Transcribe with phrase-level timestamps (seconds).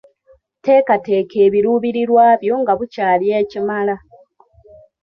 [0.63, 3.95] Teekateeka ebiruubirirwa byo nga bukyali ekimala.